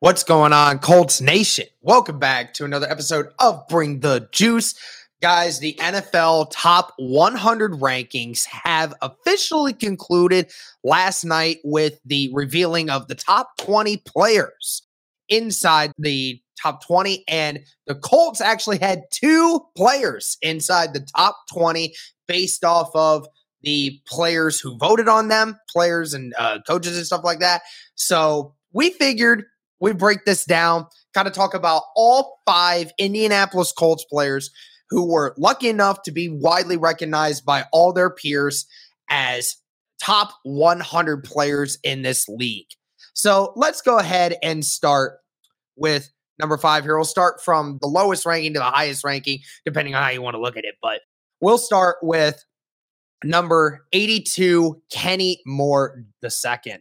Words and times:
What's 0.00 0.24
going 0.24 0.54
on, 0.54 0.78
Colts 0.78 1.20
Nation? 1.20 1.66
Welcome 1.82 2.18
back 2.18 2.54
to 2.54 2.64
another 2.64 2.88
episode 2.88 3.26
of 3.38 3.68
Bring 3.68 4.00
the 4.00 4.30
Juice. 4.32 4.74
Guys, 5.20 5.58
the 5.58 5.74
NFL 5.74 6.46
top 6.50 6.94
100 6.96 7.72
rankings 7.72 8.46
have 8.46 8.94
officially 9.02 9.74
concluded 9.74 10.50
last 10.82 11.22
night 11.24 11.58
with 11.64 12.00
the 12.06 12.30
revealing 12.32 12.88
of 12.88 13.08
the 13.08 13.14
top 13.14 13.58
20 13.58 13.98
players 13.98 14.88
inside 15.28 15.92
the 15.98 16.40
top 16.62 16.82
20. 16.86 17.22
And 17.28 17.60
the 17.86 17.94
Colts 17.94 18.40
actually 18.40 18.78
had 18.78 19.02
two 19.10 19.60
players 19.76 20.38
inside 20.40 20.94
the 20.94 21.06
top 21.14 21.36
20 21.52 21.94
based 22.26 22.64
off 22.64 22.88
of 22.94 23.28
the 23.60 24.00
players 24.06 24.58
who 24.58 24.78
voted 24.78 25.08
on 25.08 25.28
them, 25.28 25.58
players 25.68 26.14
and 26.14 26.32
uh, 26.38 26.60
coaches 26.66 26.96
and 26.96 27.04
stuff 27.04 27.22
like 27.22 27.40
that. 27.40 27.60
So 27.96 28.54
we 28.72 28.92
figured 28.92 29.44
we 29.80 29.92
break 29.92 30.24
this 30.24 30.44
down, 30.44 30.86
kind 31.14 31.26
of 31.26 31.34
talk 31.34 31.54
about 31.54 31.82
all 31.96 32.40
five 32.46 32.92
Indianapolis 32.98 33.72
Colts 33.72 34.04
players 34.04 34.50
who 34.90 35.10
were 35.10 35.34
lucky 35.38 35.68
enough 35.68 36.02
to 36.02 36.12
be 36.12 36.28
widely 36.28 36.76
recognized 36.76 37.44
by 37.44 37.64
all 37.72 37.92
their 37.92 38.10
peers 38.10 38.66
as 39.08 39.56
top 40.02 40.32
100 40.44 41.24
players 41.24 41.78
in 41.82 42.02
this 42.02 42.28
league. 42.28 42.68
So 43.14 43.52
let's 43.56 43.82
go 43.82 43.98
ahead 43.98 44.36
and 44.42 44.64
start 44.64 45.18
with 45.76 46.10
number 46.38 46.56
five 46.56 46.84
here. 46.84 46.96
We'll 46.96 47.04
start 47.04 47.42
from 47.42 47.78
the 47.80 47.88
lowest 47.88 48.26
ranking 48.26 48.54
to 48.54 48.60
the 48.60 48.64
highest 48.64 49.04
ranking, 49.04 49.40
depending 49.64 49.94
on 49.94 50.02
how 50.02 50.10
you 50.10 50.22
want 50.22 50.34
to 50.34 50.40
look 50.40 50.56
at 50.56 50.64
it. 50.64 50.74
But 50.82 51.00
we'll 51.40 51.58
start 51.58 51.96
with 52.02 52.44
number 53.22 53.86
82, 53.92 54.80
Kenny 54.90 55.40
Moore 55.46 56.04
II. 56.24 56.74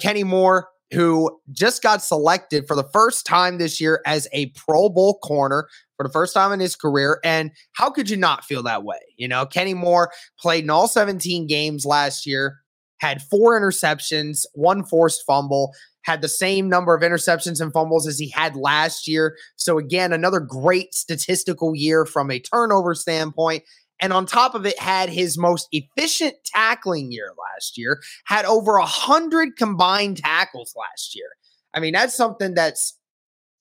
Kenny 0.00 0.24
Moore 0.24 0.68
who 0.92 1.40
just 1.52 1.82
got 1.82 2.02
selected 2.02 2.66
for 2.66 2.76
the 2.76 2.88
first 2.92 3.26
time 3.26 3.58
this 3.58 3.80
year 3.80 4.00
as 4.06 4.28
a 4.32 4.46
Pro 4.50 4.88
Bowl 4.88 5.18
corner 5.18 5.68
for 5.96 6.06
the 6.06 6.12
first 6.12 6.34
time 6.34 6.52
in 6.52 6.60
his 6.60 6.76
career. 6.76 7.18
And 7.24 7.50
how 7.72 7.90
could 7.90 8.08
you 8.08 8.16
not 8.16 8.44
feel 8.44 8.62
that 8.64 8.84
way? 8.84 9.00
You 9.16 9.28
know, 9.28 9.46
Kenny 9.46 9.74
Moore 9.74 10.10
played 10.38 10.64
in 10.64 10.70
all 10.70 10.88
17 10.88 11.46
games 11.46 11.84
last 11.84 12.26
year, 12.26 12.58
had 13.00 13.22
four 13.22 13.58
interceptions, 13.58 14.44
one 14.54 14.84
forced 14.84 15.24
fumble, 15.26 15.72
had 16.02 16.22
the 16.22 16.28
same 16.28 16.68
number 16.68 16.94
of 16.94 17.02
interceptions 17.02 17.60
and 17.60 17.72
fumbles 17.72 18.06
as 18.06 18.18
he 18.18 18.30
had 18.30 18.54
last 18.54 19.08
year. 19.08 19.36
So, 19.56 19.78
again, 19.78 20.12
another 20.12 20.38
great 20.38 20.94
statistical 20.94 21.74
year 21.74 22.06
from 22.06 22.30
a 22.30 22.38
turnover 22.38 22.94
standpoint. 22.94 23.64
And 24.00 24.12
on 24.12 24.26
top 24.26 24.54
of 24.54 24.66
it, 24.66 24.78
had 24.78 25.08
his 25.08 25.38
most 25.38 25.68
efficient 25.72 26.34
tackling 26.44 27.12
year 27.12 27.32
last 27.54 27.78
year, 27.78 28.00
had 28.24 28.44
over 28.44 28.76
a 28.76 28.86
hundred 28.86 29.56
combined 29.56 30.18
tackles 30.18 30.74
last 30.76 31.16
year. 31.16 31.28
I 31.72 31.80
mean, 31.80 31.92
that's 31.92 32.14
something 32.14 32.54
that's 32.54 32.98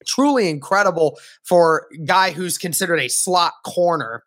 truly 0.05 0.49
incredible 0.49 1.17
for 1.43 1.87
a 1.93 1.97
guy 2.03 2.31
who's 2.31 2.57
considered 2.57 2.99
a 2.99 3.07
slot 3.07 3.53
corner. 3.65 4.23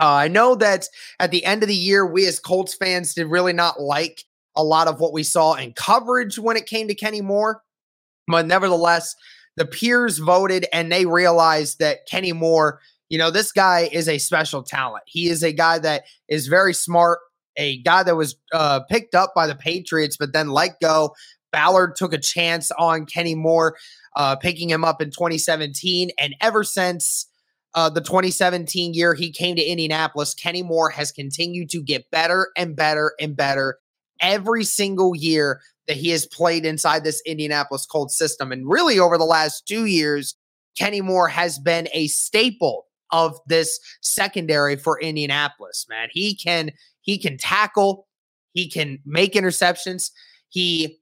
Uh, 0.00 0.12
I 0.12 0.28
know 0.28 0.54
that 0.56 0.88
at 1.20 1.30
the 1.30 1.44
end 1.44 1.62
of 1.62 1.68
the 1.68 1.74
year, 1.74 2.06
we 2.06 2.26
as 2.26 2.38
Colts 2.38 2.74
fans 2.74 3.14
did 3.14 3.26
really 3.26 3.52
not 3.52 3.80
like 3.80 4.24
a 4.54 4.64
lot 4.64 4.88
of 4.88 5.00
what 5.00 5.12
we 5.12 5.22
saw 5.22 5.54
in 5.54 5.72
coverage 5.72 6.38
when 6.38 6.56
it 6.56 6.66
came 6.66 6.88
to 6.88 6.94
Kenny 6.94 7.20
Moore. 7.20 7.62
But 8.26 8.46
nevertheless, 8.46 9.14
the 9.56 9.66
peers 9.66 10.18
voted 10.18 10.66
and 10.72 10.90
they 10.90 11.06
realized 11.06 11.78
that 11.78 12.06
Kenny 12.06 12.32
Moore 12.32 12.80
you 13.08 13.18
know, 13.18 13.30
this 13.30 13.52
guy 13.52 13.88
is 13.92 14.08
a 14.08 14.18
special 14.18 14.62
talent. 14.62 15.04
He 15.06 15.28
is 15.28 15.42
a 15.42 15.52
guy 15.52 15.78
that 15.78 16.04
is 16.28 16.48
very 16.48 16.74
smart, 16.74 17.20
a 17.56 17.78
guy 17.82 18.02
that 18.02 18.16
was 18.16 18.36
uh, 18.52 18.80
picked 18.88 19.14
up 19.14 19.32
by 19.34 19.46
the 19.46 19.54
Patriots, 19.54 20.16
but 20.16 20.32
then 20.32 20.50
let 20.50 20.80
go. 20.80 21.14
Ballard 21.52 21.96
took 21.96 22.12
a 22.12 22.18
chance 22.18 22.70
on 22.72 23.06
Kenny 23.06 23.34
Moore, 23.34 23.76
uh, 24.16 24.36
picking 24.36 24.68
him 24.68 24.84
up 24.84 25.00
in 25.00 25.10
2017. 25.10 26.10
And 26.18 26.34
ever 26.40 26.64
since 26.64 27.26
uh, 27.74 27.88
the 27.88 28.00
2017 28.00 28.94
year 28.94 29.14
he 29.14 29.30
came 29.30 29.56
to 29.56 29.62
Indianapolis, 29.62 30.34
Kenny 30.34 30.62
Moore 30.62 30.90
has 30.90 31.12
continued 31.12 31.70
to 31.70 31.82
get 31.82 32.10
better 32.10 32.50
and 32.56 32.74
better 32.74 33.12
and 33.20 33.36
better 33.36 33.78
every 34.20 34.64
single 34.64 35.14
year 35.14 35.60
that 35.86 35.96
he 35.96 36.10
has 36.10 36.26
played 36.26 36.66
inside 36.66 37.04
this 37.04 37.22
Indianapolis 37.24 37.86
Colts 37.86 38.18
system. 38.18 38.50
And 38.50 38.68
really, 38.68 38.98
over 38.98 39.16
the 39.16 39.24
last 39.24 39.66
two 39.68 39.84
years, 39.84 40.34
Kenny 40.76 41.00
Moore 41.00 41.28
has 41.28 41.58
been 41.58 41.88
a 41.92 42.08
staple 42.08 42.85
of 43.10 43.38
this 43.46 43.78
secondary 44.00 44.76
for 44.76 45.00
Indianapolis, 45.00 45.86
man. 45.88 46.08
He 46.10 46.34
can 46.34 46.70
he 47.02 47.18
can 47.18 47.36
tackle, 47.38 48.06
he 48.52 48.68
can 48.68 48.98
make 49.04 49.34
interceptions. 49.34 50.10
He 50.48 50.98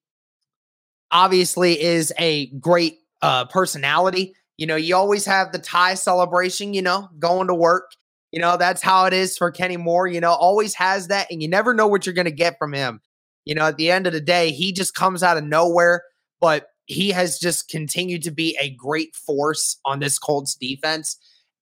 obviously 1.10 1.80
is 1.80 2.12
a 2.18 2.46
great 2.58 2.98
uh 3.22 3.46
personality. 3.46 4.34
You 4.56 4.66
know, 4.66 4.76
you 4.76 4.94
always 4.94 5.26
have 5.26 5.52
the 5.52 5.58
tie 5.58 5.94
celebration, 5.94 6.74
you 6.74 6.82
know, 6.82 7.08
going 7.18 7.48
to 7.48 7.54
work. 7.54 7.90
You 8.30 8.40
know, 8.40 8.56
that's 8.56 8.82
how 8.82 9.04
it 9.06 9.12
is 9.12 9.38
for 9.38 9.50
Kenny 9.50 9.76
Moore, 9.76 10.08
you 10.08 10.20
know, 10.20 10.32
always 10.32 10.74
has 10.74 11.08
that 11.08 11.30
and 11.30 11.40
you 11.40 11.48
never 11.48 11.72
know 11.72 11.86
what 11.86 12.04
you're 12.04 12.14
going 12.14 12.24
to 12.24 12.32
get 12.32 12.58
from 12.58 12.72
him. 12.72 13.00
You 13.44 13.54
know, 13.54 13.66
at 13.66 13.76
the 13.76 13.90
end 13.90 14.06
of 14.06 14.12
the 14.12 14.20
day, 14.20 14.50
he 14.50 14.72
just 14.72 14.94
comes 14.94 15.22
out 15.22 15.36
of 15.36 15.44
nowhere, 15.44 16.02
but 16.40 16.68
he 16.86 17.10
has 17.10 17.38
just 17.38 17.68
continued 17.68 18.22
to 18.24 18.30
be 18.30 18.56
a 18.60 18.70
great 18.70 19.14
force 19.14 19.78
on 19.84 20.00
this 20.00 20.18
Colts 20.18 20.54
defense. 20.54 21.16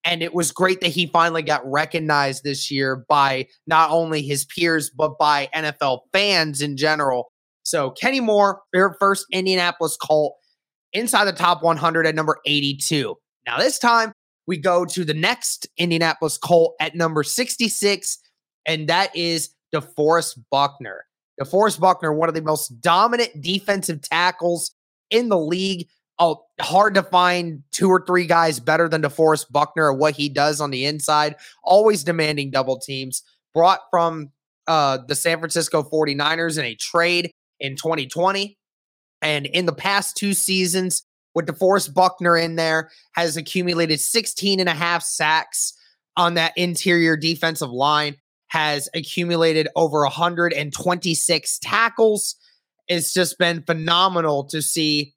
And 0.05 0.23
it 0.23 0.35
was 0.35 0.51
great 0.51 0.81
that 0.81 0.89
he 0.91 1.07
finally 1.07 1.43
got 1.43 1.63
recognized 1.65 2.43
this 2.43 2.71
year 2.71 3.05
by 3.09 3.47
not 3.67 3.91
only 3.91 4.23
his 4.23 4.45
peers, 4.45 4.91
but 4.91 5.19
by 5.19 5.49
NFL 5.55 6.01
fans 6.13 6.61
in 6.61 6.77
general. 6.77 7.31
So 7.63 7.91
Kenny 7.91 8.21
Moore, 8.21 8.61
their 8.73 8.95
first 8.99 9.27
Indianapolis 9.31 9.97
Colt 9.97 10.35
inside 10.93 11.27
the 11.27 11.33
top 11.33 11.63
100 11.63 12.07
at 12.07 12.15
number 12.15 12.39
82. 12.47 13.15
Now, 13.47 13.59
this 13.59 13.79
time 13.79 14.13
we 14.47 14.57
go 14.57 14.85
to 14.85 15.05
the 15.05 15.15
next 15.15 15.69
Indianapolis 15.77 16.39
Colt 16.39 16.75
at 16.81 16.95
number 16.95 17.23
66, 17.23 18.19
and 18.67 18.89
that 18.89 19.15
is 19.15 19.51
DeForest 19.75 20.39
Buckner. 20.51 21.05
DeForest 21.41 21.81
Buckner, 21.81 22.13
one 22.13 22.29
of 22.29 22.35
the 22.35 22.43
most 22.43 22.81
dominant 22.81 23.41
defensive 23.41 24.03
tackles 24.03 24.73
in 25.11 25.29
the 25.29 25.39
league, 25.39 25.89
oh, 26.19 26.45
hard 26.61 26.95
to 26.95 27.03
find 27.03 27.63
two 27.73 27.89
or 27.89 28.05
three 28.07 28.27
guys 28.27 28.61
better 28.61 28.89
than 28.89 29.03
DeForest 29.03 29.51
Buckner 29.51 29.87
or 29.87 29.95
what 29.95 30.15
he 30.15 30.29
does 30.29 30.61
on 30.61 30.71
the 30.71 30.85
inside, 30.85 31.37
always 31.63 32.05
demanding 32.05 32.51
double 32.51 32.79
teams. 32.79 33.23
Brought 33.55 33.81
from 33.91 34.31
uh, 34.67 34.99
the 35.07 35.15
San 35.15 35.39
Francisco 35.39 35.83
49ers 35.83 36.59
in 36.59 36.65
a 36.65 36.75
trade 36.75 37.33
in 37.61 37.77
2020. 37.77 38.57
And 39.21 39.47
in 39.47 39.67
the 39.67 39.75
past 39.75 40.17
two 40.17 40.33
seasons, 40.33 41.05
with 41.35 41.47
DeForest 41.47 41.95
Buckner 41.95 42.37
in 42.37 42.57
there, 42.57 42.91
has 43.13 43.37
accumulated 43.37 44.01
16 44.01 44.61
and 44.61 44.69
a 44.69 44.75
half 44.75 45.03
sacks 45.03 45.75
on 46.17 46.35
that 46.35 46.53
interior 46.57 47.17
defensive 47.17 47.71
line, 47.71 48.17
has 48.49 48.89
accumulated 48.95 49.69
over 49.77 50.03
126 50.03 51.59
tackles. 51.61 52.37
It's 52.89 53.15
just 53.15 53.39
been 53.39 53.63
phenomenal 53.63 54.45
to 54.45 54.61
see 54.61 55.15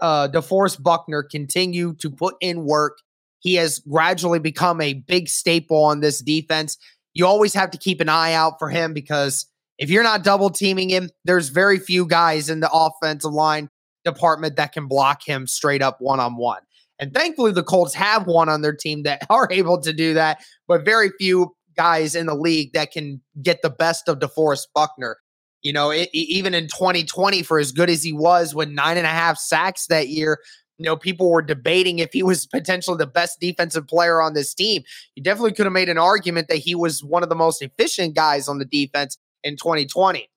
uh, 0.00 0.28
DeForest 0.28 0.82
Buckner 0.82 1.22
continue 1.22 1.94
to 1.94 2.10
put 2.10 2.34
in 2.40 2.64
work. 2.64 2.98
He 3.40 3.54
has 3.54 3.78
gradually 3.80 4.38
become 4.38 4.80
a 4.80 4.94
big 4.94 5.28
staple 5.28 5.84
on 5.84 6.00
this 6.00 6.20
defense. 6.20 6.78
You 7.14 7.26
always 7.26 7.54
have 7.54 7.70
to 7.70 7.78
keep 7.78 8.00
an 8.00 8.08
eye 8.08 8.32
out 8.32 8.58
for 8.58 8.68
him 8.68 8.92
because 8.92 9.46
if 9.78 9.90
you're 9.90 10.02
not 10.02 10.24
double 10.24 10.50
teaming 10.50 10.88
him, 10.88 11.10
there's 11.24 11.48
very 11.48 11.78
few 11.78 12.06
guys 12.06 12.48
in 12.48 12.60
the 12.60 12.70
offensive 12.72 13.32
line 13.32 13.68
department 14.04 14.56
that 14.56 14.72
can 14.72 14.86
block 14.86 15.22
him 15.24 15.46
straight 15.46 15.82
up 15.82 15.98
one 16.00 16.20
on 16.20 16.36
one. 16.36 16.60
And 16.98 17.12
thankfully, 17.12 17.52
the 17.52 17.62
Colts 17.62 17.94
have 17.94 18.26
one 18.26 18.48
on 18.48 18.62
their 18.62 18.74
team 18.74 19.02
that 19.02 19.26
are 19.30 19.48
able 19.50 19.80
to 19.82 19.92
do 19.92 20.14
that, 20.14 20.42
but 20.66 20.84
very 20.84 21.10
few 21.18 21.54
guys 21.76 22.14
in 22.14 22.26
the 22.26 22.34
league 22.34 22.72
that 22.72 22.90
can 22.90 23.20
get 23.42 23.60
the 23.62 23.70
best 23.70 24.08
of 24.08 24.18
DeForest 24.18 24.68
Buckner. 24.74 25.18
You 25.62 25.72
know, 25.72 25.90
it, 25.90 26.08
even 26.12 26.54
in 26.54 26.68
2020, 26.68 27.42
for 27.42 27.58
as 27.58 27.72
good 27.72 27.90
as 27.90 28.02
he 28.02 28.12
was 28.12 28.54
with 28.54 28.68
nine 28.68 28.96
and 28.96 29.06
a 29.06 29.10
half 29.10 29.38
sacks 29.38 29.86
that 29.86 30.08
year, 30.08 30.38
you 30.78 30.84
know, 30.84 30.96
people 30.96 31.30
were 31.30 31.42
debating 31.42 31.98
if 31.98 32.12
he 32.12 32.22
was 32.22 32.46
potentially 32.46 32.98
the 32.98 33.06
best 33.06 33.40
defensive 33.40 33.86
player 33.86 34.20
on 34.20 34.34
this 34.34 34.54
team. 34.54 34.82
You 35.14 35.22
definitely 35.22 35.52
could 35.52 35.66
have 35.66 35.72
made 35.72 35.88
an 35.88 35.98
argument 35.98 36.48
that 36.48 36.58
he 36.58 36.74
was 36.74 37.02
one 37.02 37.22
of 37.22 37.28
the 37.28 37.34
most 37.34 37.62
efficient 37.62 38.14
guys 38.14 38.48
on 38.48 38.58
the 38.58 38.64
defense 38.64 39.18
in 39.42 39.56
2020. 39.56 40.28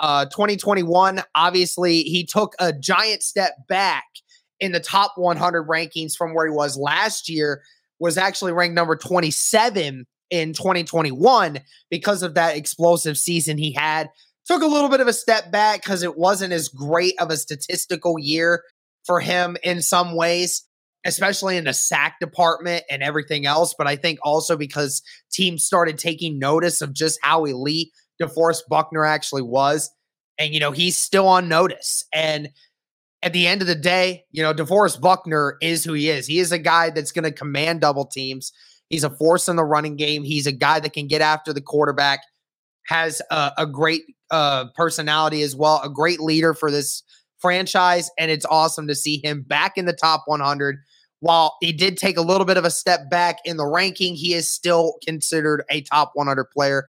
Uh, 0.00 0.26
2021, 0.26 1.22
obviously, 1.36 2.02
he 2.02 2.24
took 2.24 2.54
a 2.58 2.72
giant 2.72 3.22
step 3.22 3.52
back 3.68 4.04
in 4.58 4.72
the 4.72 4.80
top 4.80 5.12
100 5.16 5.68
rankings 5.68 6.16
from 6.16 6.34
where 6.34 6.46
he 6.46 6.52
was 6.52 6.76
last 6.76 7.28
year, 7.28 7.62
was 8.00 8.18
actually 8.18 8.52
ranked 8.52 8.74
number 8.74 8.96
27 8.96 10.06
in 10.30 10.52
2021 10.52 11.60
because 11.90 12.22
of 12.22 12.34
that 12.34 12.56
explosive 12.56 13.16
season 13.16 13.56
he 13.56 13.72
had. 13.72 14.08
Took 14.46 14.62
a 14.62 14.66
little 14.66 14.90
bit 14.90 15.00
of 15.00 15.08
a 15.08 15.12
step 15.12 15.50
back 15.50 15.82
because 15.82 16.02
it 16.02 16.18
wasn't 16.18 16.52
as 16.52 16.68
great 16.68 17.14
of 17.18 17.30
a 17.30 17.36
statistical 17.36 18.18
year 18.18 18.62
for 19.06 19.20
him 19.20 19.56
in 19.62 19.80
some 19.80 20.14
ways, 20.14 20.66
especially 21.06 21.56
in 21.56 21.64
the 21.64 21.72
sack 21.72 22.16
department 22.20 22.84
and 22.90 23.02
everything 23.02 23.46
else. 23.46 23.74
But 23.76 23.86
I 23.86 23.96
think 23.96 24.18
also 24.22 24.56
because 24.56 25.02
teams 25.32 25.64
started 25.64 25.98
taking 25.98 26.38
notice 26.38 26.82
of 26.82 26.92
just 26.92 27.18
how 27.22 27.44
elite 27.44 27.90
DeForest 28.20 28.62
Buckner 28.68 29.04
actually 29.04 29.42
was. 29.42 29.90
And, 30.38 30.52
you 30.52 30.60
know, 30.60 30.72
he's 30.72 30.98
still 30.98 31.28
on 31.28 31.48
notice. 31.48 32.04
And 32.12 32.50
at 33.22 33.32
the 33.32 33.46
end 33.46 33.62
of 33.62 33.66
the 33.66 33.74
day, 33.74 34.24
you 34.30 34.42
know, 34.42 34.52
DeForest 34.52 35.00
Buckner 35.00 35.56
is 35.62 35.84
who 35.84 35.94
he 35.94 36.10
is. 36.10 36.26
He 36.26 36.38
is 36.38 36.52
a 36.52 36.58
guy 36.58 36.90
that's 36.90 37.12
going 37.12 37.24
to 37.24 37.32
command 37.32 37.80
double 37.80 38.04
teams. 38.04 38.52
He's 38.90 39.04
a 39.04 39.10
force 39.10 39.48
in 39.48 39.56
the 39.56 39.64
running 39.64 39.96
game. 39.96 40.24
He's 40.24 40.46
a 40.46 40.52
guy 40.52 40.80
that 40.80 40.92
can 40.92 41.06
get 41.06 41.22
after 41.22 41.52
the 41.52 41.62
quarterback, 41.62 42.20
has 42.86 43.22
a, 43.30 43.52
a 43.58 43.66
great 43.66 44.02
uh, 44.30 44.66
personality 44.74 45.42
as 45.42 45.54
well, 45.56 45.80
a 45.82 45.90
great 45.90 46.20
leader 46.20 46.54
for 46.54 46.70
this 46.70 47.02
franchise. 47.38 48.10
And 48.18 48.30
it's 48.30 48.46
awesome 48.46 48.86
to 48.88 48.94
see 48.94 49.20
him 49.22 49.42
back 49.42 49.76
in 49.76 49.84
the 49.84 49.92
top 49.92 50.24
100. 50.26 50.76
While 51.20 51.56
he 51.60 51.72
did 51.72 51.96
take 51.96 52.18
a 52.18 52.22
little 52.22 52.44
bit 52.44 52.58
of 52.58 52.64
a 52.64 52.70
step 52.70 53.08
back 53.08 53.38
in 53.44 53.56
the 53.56 53.66
ranking, 53.66 54.14
he 54.14 54.34
is 54.34 54.50
still 54.50 54.94
considered 55.06 55.64
a 55.70 55.80
top 55.82 56.10
100 56.14 56.44
player 56.50 56.88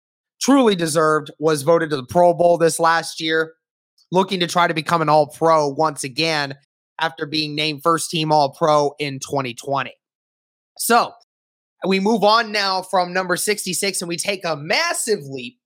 truly 0.41 0.75
deserved, 0.77 1.31
was 1.39 1.63
voted 1.63 1.91
to 1.91 1.97
the 1.97 2.05
Pro 2.05 2.35
Bowl 2.35 2.59
this 2.59 2.79
last 2.79 3.21
year, 3.21 3.55
looking 4.13 4.41
to 4.41 4.47
try 4.47 4.67
to 4.67 4.75
become 4.75 5.03
an 5.03 5.09
All 5.09 5.29
Pro 5.29 5.69
once 5.69 6.05
again 6.05 6.55
after 7.01 7.27
being 7.27 7.55
named 7.55 7.83
first 7.83 8.11
team 8.11 8.33
All 8.33 8.53
Pro 8.53 8.95
in 8.99 9.19
2020. 9.19 9.95
So 10.79 11.13
we 11.87 12.01
move 12.01 12.25
on 12.25 12.53
now 12.53 12.83
from 12.83 13.13
number 13.13 13.37
66 13.37 14.01
and 14.01 14.09
we 14.09 14.17
take 14.17 14.45
a 14.45 14.57
massive 14.57 15.21
leap 15.25 15.59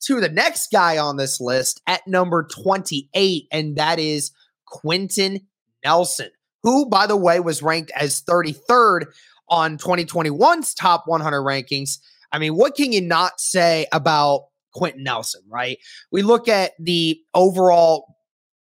to 0.00 0.20
the 0.20 0.28
next 0.28 0.70
guy 0.70 0.98
on 0.98 1.16
this 1.16 1.40
list 1.40 1.80
at 1.86 2.06
number 2.06 2.44
28, 2.44 3.48
and 3.50 3.76
that 3.76 3.98
is 3.98 4.30
Quenton 4.66 5.40
Nelson, 5.84 6.30
who, 6.62 6.88
by 6.88 7.06
the 7.06 7.16
way, 7.16 7.40
was 7.40 7.62
ranked 7.62 7.90
as 7.96 8.22
33rd 8.22 9.06
on 9.48 9.78
2021's 9.78 10.74
top 10.74 11.04
100 11.06 11.40
rankings 11.42 11.98
I 12.32 12.38
mean, 12.38 12.56
what 12.56 12.74
can 12.74 12.92
you 12.92 13.00
not 13.00 13.40
say 13.40 13.86
about 13.92 14.46
Quenton 14.74 15.02
Nelson, 15.02 15.42
right? 15.48 15.78
We 16.12 16.22
look 16.22 16.48
at 16.48 16.72
the 16.78 17.20
overall 17.34 18.16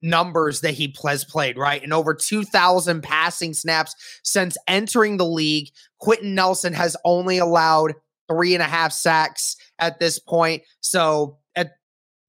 numbers 0.01 0.61
that 0.61 0.73
he 0.73 0.93
has 1.05 1.23
played, 1.23 1.57
right? 1.57 1.83
And 1.83 1.93
over 1.93 2.13
2,000 2.13 3.01
passing 3.01 3.53
snaps 3.53 3.95
since 4.23 4.57
entering 4.67 5.17
the 5.17 5.27
league. 5.27 5.69
Quenton 5.99 6.33
Nelson 6.33 6.73
has 6.73 6.97
only 7.05 7.37
allowed 7.37 7.93
three 8.31 8.53
and 8.53 8.63
a 8.63 8.67
half 8.67 8.91
sacks 8.91 9.55
at 9.79 9.99
this 9.99 10.19
point. 10.19 10.63
So, 10.79 11.37
at 11.55 11.71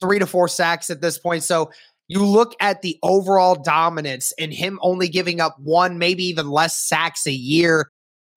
three 0.01 0.19
to 0.19 0.27
four 0.27 0.49
sacks 0.49 0.91
at 0.91 1.01
this 1.01 1.19
point. 1.19 1.43
So, 1.43 1.71
you 2.09 2.25
look 2.25 2.55
at 2.61 2.83
the 2.83 2.99
overall 3.03 3.55
dominance 3.55 4.33
and 4.39 4.53
him 4.53 4.79
only 4.83 5.09
giving 5.09 5.41
up 5.41 5.57
one, 5.59 5.99
maybe 5.99 6.25
even 6.25 6.51
less 6.51 6.77
sacks 6.77 7.27
a 7.27 7.33
year 7.33 7.91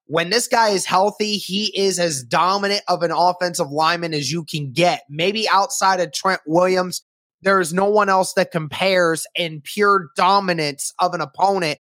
when 0.08 0.30
this 0.30 0.48
guy 0.48 0.70
is 0.70 0.86
healthy, 0.86 1.38
he 1.38 1.76
is 1.78 2.00
as 2.00 2.24
dominant 2.24 2.84
of 2.88 3.02
an 3.02 3.12
offensive 3.12 3.72
lineman 3.72 4.14
as 4.14 4.32
you 4.32 4.44
can 4.44 4.72
get. 4.72 5.04
Maybe 5.10 5.50
outside 5.50 6.00
of 6.00 6.14
Trent 6.14 6.42
Williams, 6.46 7.04
there 7.42 7.60
is 7.60 7.74
no 7.74 7.90
one 7.90 8.10
else 8.10 8.34
that 8.34 8.52
compares 8.52 9.26
in 9.36 9.62
pure 9.62 10.10
dominance 10.16 10.94
of 11.00 11.14
an 11.14 11.22
opponent 11.22 11.80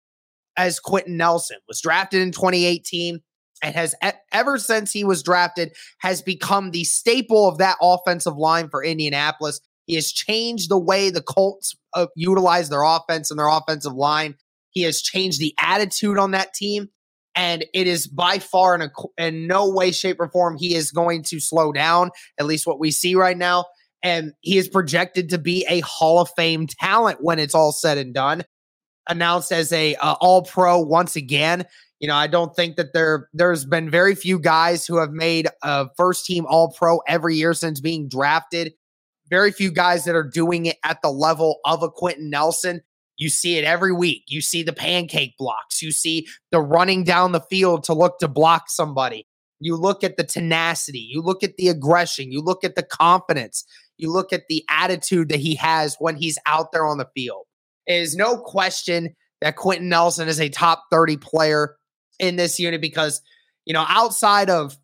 as 0.57 0.79
Quenton 0.79 1.17
Nelson. 1.17 1.57
Was 1.67 1.81
drafted 1.81 2.21
in 2.21 2.31
2018 2.31 3.21
and 3.65 3.73
has 3.73 3.95
ever 4.31 4.59
since 4.59 4.91
he 4.91 5.03
was 5.03 5.23
drafted 5.23 5.75
has 5.99 6.21
become 6.21 6.69
the 6.69 6.83
staple 6.83 7.47
of 7.47 7.57
that 7.57 7.77
offensive 7.81 8.37
line 8.37 8.69
for 8.69 8.83
Indianapolis. 8.83 9.59
He 9.87 9.95
has 9.95 10.11
changed 10.11 10.69
the 10.69 10.77
way 10.77 11.09
the 11.09 11.23
Colts 11.23 11.75
uh, 11.95 12.05
utilize 12.15 12.69
their 12.69 12.83
offense 12.83 13.31
and 13.31 13.39
their 13.39 13.49
offensive 13.49 13.93
line. 13.93 14.35
He 14.69 14.83
has 14.83 15.01
changed 15.01 15.39
the 15.39 15.55
attitude 15.59 16.19
on 16.19 16.31
that 16.31 16.53
team 16.53 16.89
and 17.35 17.65
it 17.73 17.87
is 17.87 18.05
by 18.07 18.37
far 18.37 18.75
in 18.75 18.81
a 18.81 18.91
in 19.17 19.47
no 19.47 19.67
way, 19.69 19.91
shape, 19.91 20.19
or 20.19 20.29
form 20.29 20.57
he 20.57 20.75
is 20.75 20.91
going 20.91 21.23
to 21.23 21.39
slow 21.39 21.71
down. 21.71 22.11
At 22.39 22.45
least 22.45 22.67
what 22.67 22.79
we 22.79 22.91
see 22.91 23.15
right 23.15 23.37
now, 23.37 23.65
and 24.01 24.31
he 24.41 24.57
is 24.57 24.69
projected 24.69 25.29
to 25.29 25.37
be 25.37 25.65
a 25.67 25.81
Hall 25.81 26.21
of 26.21 26.29
Fame 26.37 26.67
talent 26.67 27.17
when 27.21 27.39
it's 27.39 27.55
all 27.55 27.71
said 27.71 27.97
and 27.97 28.13
done. 28.13 28.43
Announced 29.09 29.51
as 29.51 29.71
a 29.71 29.95
uh, 29.95 30.15
All 30.21 30.43
Pro 30.43 30.79
once 30.79 31.15
again. 31.15 31.65
You 31.99 32.07
know, 32.09 32.15
I 32.15 32.27
don't 32.27 32.55
think 32.55 32.75
that 32.75 32.93
there 32.93 33.29
there's 33.33 33.65
been 33.65 33.89
very 33.89 34.15
few 34.15 34.37
guys 34.37 34.85
who 34.85 34.97
have 34.97 35.11
made 35.11 35.47
a 35.63 35.87
first 35.97 36.25
team 36.25 36.45
All 36.47 36.71
Pro 36.71 36.99
every 37.07 37.35
year 37.35 37.53
since 37.53 37.79
being 37.79 38.09
drafted. 38.09 38.73
Very 39.29 39.51
few 39.51 39.71
guys 39.71 40.03
that 40.05 40.15
are 40.15 40.29
doing 40.29 40.65
it 40.65 40.77
at 40.83 41.01
the 41.01 41.09
level 41.09 41.59
of 41.65 41.81
a 41.81 41.89
Quenton 41.89 42.29
Nelson. 42.29 42.81
You 43.17 43.29
see 43.29 43.57
it 43.57 43.63
every 43.63 43.93
week. 43.93 44.23
You 44.27 44.41
see 44.41 44.61
the 44.61 44.73
pancake 44.73 45.35
blocks. 45.37 45.81
You 45.81 45.91
see 45.91 46.27
the 46.51 46.61
running 46.61 47.03
down 47.03 47.31
the 47.31 47.41
field 47.41 47.83
to 47.85 47.93
look 47.93 48.19
to 48.19 48.27
block 48.27 48.69
somebody. 48.69 49.25
You 49.59 49.77
look 49.77 50.03
at 50.03 50.17
the 50.17 50.23
tenacity. 50.23 50.99
You 50.99 51.21
look 51.21 51.43
at 51.43 51.55
the 51.55 51.69
aggression. 51.69 52.31
You 52.31 52.41
look 52.41 52.63
at 52.63 52.75
the 52.75 52.83
confidence. 52.83 53.65
You 53.97 54.11
look 54.11 54.33
at 54.33 54.43
the 54.49 54.65
attitude 54.69 55.29
that 55.29 55.39
he 55.39 55.55
has 55.55 55.95
when 55.99 56.17
he's 56.17 56.37
out 56.45 56.73
there 56.73 56.85
on 56.85 56.97
the 56.97 57.07
field. 57.15 57.45
It 57.87 58.01
is 58.01 58.15
no 58.15 58.37
question 58.37 59.15
that 59.41 59.55
Quenton 59.55 59.87
Nelson 59.87 60.27
is 60.27 60.41
a 60.41 60.49
top 60.49 60.83
30 60.91 61.17
player 61.17 61.77
in 62.19 62.35
this 62.35 62.59
unit 62.59 62.81
because, 62.81 63.21
you 63.65 63.73
know, 63.73 63.85
outside 63.87 64.49
of 64.49 64.77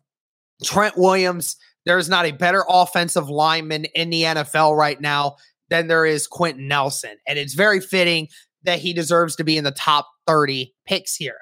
Trent 0.64 0.96
Williams, 0.96 1.56
there 1.84 1.98
is 1.98 2.08
not 2.08 2.26
a 2.26 2.32
better 2.32 2.64
offensive 2.68 3.28
lineman 3.28 3.84
in 3.86 4.10
the 4.10 4.22
NFL 4.22 4.76
right 4.76 5.00
now 5.00 5.36
than 5.68 5.88
there 5.88 6.04
is 6.04 6.26
Quenton 6.26 6.68
Nelson. 6.68 7.16
And 7.26 7.38
it's 7.38 7.54
very 7.54 7.80
fitting 7.80 8.28
that 8.62 8.78
he 8.78 8.92
deserves 8.92 9.36
to 9.36 9.44
be 9.44 9.56
in 9.56 9.64
the 9.64 9.72
top 9.72 10.08
30 10.26 10.72
picks 10.86 11.16
here. 11.16 11.38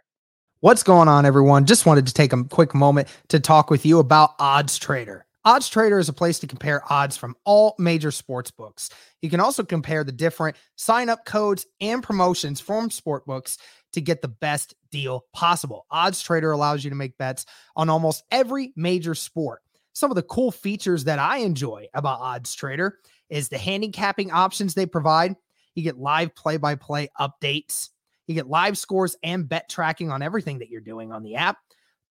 What's 0.60 0.82
going 0.82 1.08
on, 1.08 1.26
everyone? 1.26 1.66
Just 1.66 1.86
wanted 1.86 2.06
to 2.06 2.14
take 2.14 2.32
a 2.32 2.44
quick 2.44 2.74
moment 2.74 3.08
to 3.28 3.40
talk 3.40 3.70
with 3.70 3.86
you 3.86 3.98
about 3.98 4.30
Odds 4.38 4.78
Trader. 4.78 5.26
Odds 5.42 5.70
Trader 5.70 5.98
is 5.98 6.10
a 6.10 6.12
place 6.12 6.38
to 6.40 6.46
compare 6.46 6.82
odds 6.92 7.16
from 7.16 7.34
all 7.46 7.74
major 7.78 8.10
sports 8.10 8.50
books. 8.50 8.90
You 9.22 9.30
can 9.30 9.40
also 9.40 9.64
compare 9.64 10.04
the 10.04 10.12
different 10.12 10.58
sign 10.76 11.08
up 11.08 11.24
codes 11.24 11.66
and 11.80 12.02
promotions 12.02 12.60
from 12.60 12.90
sport 12.90 13.24
books 13.24 13.56
to 13.94 14.02
get 14.02 14.20
the 14.20 14.28
best 14.28 14.74
deal 14.90 15.24
possible. 15.32 15.86
Odds 15.90 16.20
Trader 16.20 16.52
allows 16.52 16.84
you 16.84 16.90
to 16.90 16.96
make 16.96 17.16
bets 17.16 17.46
on 17.74 17.88
almost 17.88 18.22
every 18.30 18.74
major 18.76 19.14
sport. 19.14 19.62
Some 19.94 20.10
of 20.10 20.14
the 20.14 20.22
cool 20.24 20.50
features 20.50 21.04
that 21.04 21.18
I 21.18 21.38
enjoy 21.38 21.86
about 21.94 22.20
Odds 22.20 22.54
Trader 22.54 22.98
is 23.30 23.48
the 23.48 23.58
handicapping 23.58 24.30
options 24.30 24.74
they 24.74 24.84
provide. 24.84 25.36
You 25.74 25.82
get 25.82 25.96
live 25.96 26.34
play 26.34 26.58
by 26.58 26.74
play 26.74 27.08
updates. 27.18 27.88
You 28.26 28.34
get 28.34 28.46
live 28.46 28.76
scores 28.76 29.16
and 29.22 29.48
bet 29.48 29.70
tracking 29.70 30.10
on 30.10 30.22
everything 30.22 30.58
that 30.58 30.68
you're 30.68 30.82
doing 30.82 31.12
on 31.12 31.22
the 31.22 31.36
app, 31.36 31.56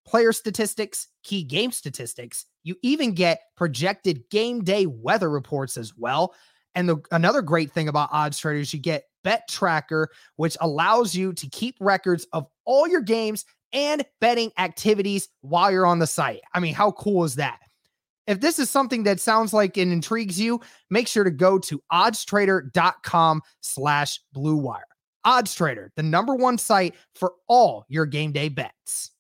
player 0.04 0.34
statistics, 0.34 1.10
key 1.22 1.44
game 1.44 1.72
statistics. 1.72 2.48
You 2.64 2.76
even 2.82 3.14
get 3.14 3.42
projected 3.56 4.24
game 4.30 4.64
day 4.64 4.86
weather 4.86 5.30
reports 5.30 5.78
as 5.78 5.94
well. 5.98 6.34
And 6.76 6.88
the, 6.88 6.98
another 7.12 7.42
great 7.42 7.72
thing 7.72 7.88
about 7.88 8.10
odds 8.12 8.38
traders, 8.38 8.74
you 8.74 8.80
get 8.80 9.06
bet 9.24 9.48
tracker, 9.50 10.10
which 10.36 10.56
allows 10.62 11.16
you 11.16 11.34
to 11.34 11.50
keep 11.50 11.76
records 11.80 12.28
of 12.34 12.48
all 12.66 12.88
your 12.88 13.02
games 13.02 13.46
and 13.74 14.06
betting 14.22 14.52
activities 14.58 15.30
while 15.42 15.72
you're 15.72 15.86
on 15.86 16.00
the 16.00 16.08
site. 16.08 16.42
I 16.54 16.60
mean, 16.60 16.74
how 16.74 16.92
cool 16.92 17.24
is 17.24 17.36
that? 17.36 17.60
If 18.28 18.42
this 18.42 18.60
is 18.60 18.70
something 18.70 19.04
that 19.04 19.20
sounds 19.20 19.54
like 19.54 19.78
it 19.78 19.88
intrigues 19.88 20.40
you, 20.40 20.62
make 20.92 21.08
sure 21.08 21.24
to 21.24 21.32
go 21.32 21.58
to 21.60 21.82
oddstrader.com 21.92 23.42
slash 23.62 24.20
blue 24.34 24.56
wire. 24.56 24.84
OddsTrader, 25.26 25.90
the 25.96 26.04
number 26.04 26.36
one 26.36 26.58
site 26.58 26.96
for 27.16 27.34
all 27.48 27.86
your 27.90 28.06
game 28.06 28.32
day 28.32 28.50
bets. 28.50 29.12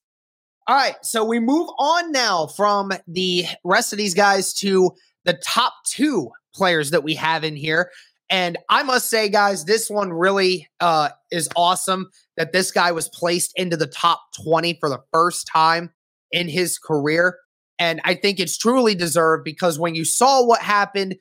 All 0.69 0.75
right, 0.75 0.97
so 1.01 1.23
we 1.23 1.39
move 1.39 1.67
on 1.79 2.11
now 2.11 2.45
from 2.45 2.91
the 3.07 3.45
rest 3.63 3.91
of 3.91 3.97
these 3.97 4.13
guys 4.13 4.53
to 4.53 4.91
the 5.25 5.33
top 5.33 5.73
two 5.87 6.29
players 6.53 6.91
that 6.91 7.03
we 7.03 7.15
have 7.15 7.43
in 7.43 7.55
here. 7.55 7.89
And 8.29 8.55
I 8.69 8.83
must 8.83 9.09
say, 9.09 9.29
guys, 9.29 9.65
this 9.65 9.89
one 9.89 10.13
really 10.13 10.69
uh, 10.79 11.09
is 11.31 11.49
awesome 11.55 12.11
that 12.37 12.53
this 12.53 12.71
guy 12.71 12.91
was 12.91 13.09
placed 13.09 13.51
into 13.55 13.77
the 13.77 13.87
top 13.87 14.21
20 14.43 14.77
for 14.79 14.89
the 14.89 14.99
first 15.11 15.47
time 15.47 15.89
in 16.31 16.47
his 16.47 16.77
career. 16.77 17.39
And 17.79 17.99
I 18.03 18.13
think 18.13 18.39
it's 18.39 18.55
truly 18.55 18.93
deserved 18.93 19.45
because 19.45 19.79
when 19.79 19.95
you 19.95 20.05
saw 20.05 20.45
what 20.45 20.61
happened 20.61 21.15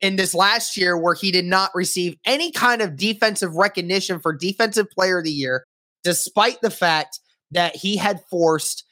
in 0.00 0.14
this 0.14 0.34
last 0.34 0.76
year, 0.76 0.96
where 0.96 1.14
he 1.14 1.32
did 1.32 1.46
not 1.46 1.72
receive 1.74 2.16
any 2.24 2.52
kind 2.52 2.80
of 2.80 2.94
defensive 2.94 3.56
recognition 3.56 4.20
for 4.20 4.32
Defensive 4.32 4.88
Player 4.90 5.18
of 5.18 5.24
the 5.24 5.32
Year, 5.32 5.64
despite 6.04 6.60
the 6.60 6.70
fact 6.70 7.18
that 7.52 7.76
he 7.76 7.96
had 7.96 8.20
forced 8.30 8.84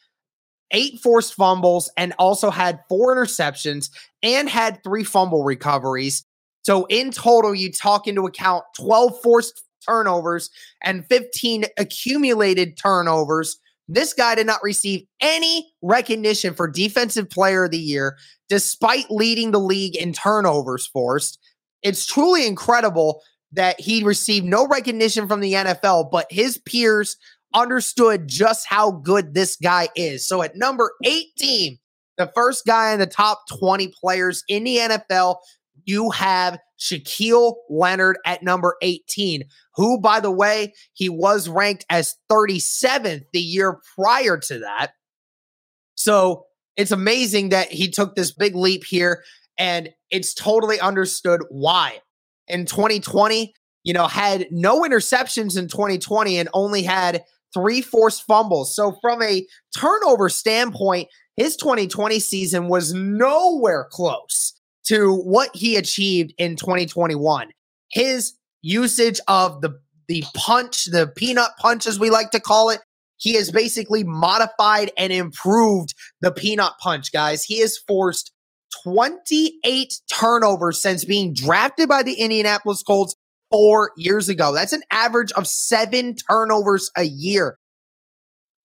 eight 0.72 1.00
forced 1.00 1.34
fumbles 1.34 1.90
and 1.96 2.12
also 2.18 2.50
had 2.50 2.80
four 2.88 3.14
interceptions 3.14 3.90
and 4.22 4.48
had 4.48 4.82
three 4.82 5.04
fumble 5.04 5.42
recoveries. 5.42 6.24
So 6.62 6.86
in 6.86 7.10
total, 7.10 7.54
you 7.54 7.72
talk 7.72 8.06
into 8.06 8.26
account 8.26 8.64
12 8.76 9.20
forced 9.22 9.62
turnovers 9.86 10.50
and 10.82 11.06
15 11.06 11.64
accumulated 11.78 12.76
turnovers. 12.76 13.58
This 13.88 14.12
guy 14.12 14.36
did 14.36 14.46
not 14.46 14.62
receive 14.62 15.06
any 15.20 15.72
recognition 15.82 16.54
for 16.54 16.68
Defensive 16.68 17.28
Player 17.28 17.64
of 17.64 17.72
the 17.72 17.78
Year, 17.78 18.16
despite 18.48 19.10
leading 19.10 19.50
the 19.50 19.58
league 19.58 19.96
in 19.96 20.12
turnovers 20.12 20.86
forced. 20.86 21.38
It's 21.82 22.06
truly 22.06 22.46
incredible 22.46 23.22
that 23.52 23.80
he 23.80 24.04
received 24.04 24.46
no 24.46 24.68
recognition 24.68 25.26
from 25.26 25.40
the 25.40 25.54
NFL, 25.54 26.10
but 26.10 26.30
his 26.30 26.58
peers 26.58 27.16
understood 27.54 28.28
just 28.28 28.66
how 28.66 28.90
good 28.90 29.34
this 29.34 29.56
guy 29.56 29.88
is. 29.94 30.26
So 30.26 30.42
at 30.42 30.56
number 30.56 30.92
18, 31.04 31.78
the 32.16 32.30
first 32.34 32.66
guy 32.66 32.92
in 32.92 33.00
the 33.00 33.06
top 33.06 33.42
20 33.48 33.92
players 34.00 34.44
in 34.48 34.64
the 34.64 34.76
NFL, 34.76 35.36
you 35.84 36.10
have 36.10 36.58
Shaquille 36.78 37.54
Leonard 37.68 38.18
at 38.24 38.42
number 38.42 38.76
18, 38.82 39.44
who, 39.74 40.00
by 40.00 40.20
the 40.20 40.30
way, 40.30 40.74
he 40.92 41.08
was 41.08 41.48
ranked 41.48 41.84
as 41.90 42.16
37th 42.30 43.24
the 43.32 43.40
year 43.40 43.80
prior 43.96 44.38
to 44.38 44.58
that. 44.60 44.92
So 45.94 46.46
it's 46.76 46.92
amazing 46.92 47.50
that 47.50 47.70
he 47.70 47.90
took 47.90 48.14
this 48.14 48.32
big 48.32 48.54
leap 48.54 48.84
here, 48.84 49.22
and 49.58 49.90
it's 50.10 50.34
totally 50.34 50.80
understood 50.80 51.42
why. 51.50 52.00
In 52.48 52.66
2020, 52.66 53.54
you 53.84 53.92
know, 53.92 54.06
had 54.06 54.46
no 54.50 54.82
interceptions 54.82 55.58
in 55.58 55.68
2020 55.68 56.38
and 56.38 56.48
only 56.52 56.82
had 56.82 57.24
three 57.54 57.82
forced 57.82 58.24
fumbles. 58.26 58.74
So, 58.74 58.96
from 59.00 59.22
a 59.22 59.46
turnover 59.76 60.28
standpoint, 60.28 61.08
his 61.36 61.56
2020 61.56 62.20
season 62.20 62.68
was 62.68 62.92
nowhere 62.92 63.86
close 63.90 64.54
to 64.86 65.14
what 65.14 65.54
he 65.54 65.76
achieved 65.76 66.34
in 66.38 66.56
2021. 66.56 67.50
His 67.92 68.34
usage 68.62 69.20
of 69.28 69.60
the 69.60 69.80
the 70.08 70.24
punch, 70.34 70.86
the 70.86 71.06
peanut 71.06 71.50
punch 71.60 71.86
as 71.86 72.00
we 72.00 72.10
like 72.10 72.32
to 72.32 72.40
call 72.40 72.70
it, 72.70 72.80
he 73.16 73.34
has 73.34 73.52
basically 73.52 74.02
modified 74.02 74.90
and 74.98 75.12
improved 75.12 75.94
the 76.20 76.32
peanut 76.32 76.72
punch, 76.80 77.12
guys. 77.12 77.44
He 77.44 77.60
has 77.60 77.78
forced 77.78 78.32
28 78.82 80.00
turnovers 80.12 80.82
since 80.82 81.04
being 81.04 81.32
drafted 81.32 81.88
by 81.88 82.02
the 82.02 82.14
Indianapolis 82.14 82.82
Colts 82.82 83.14
four 83.50 83.92
years 83.96 84.28
ago. 84.28 84.52
That's 84.52 84.72
an 84.72 84.82
average 84.90 85.32
of 85.32 85.46
seven 85.46 86.14
turnovers 86.14 86.90
a 86.96 87.04
year. 87.04 87.58